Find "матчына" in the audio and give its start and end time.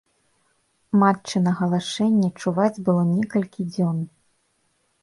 1.03-1.53